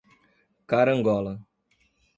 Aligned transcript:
Carangola 0.69 1.39